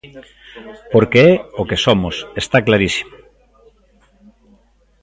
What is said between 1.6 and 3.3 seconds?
o que somos, está clarísimo.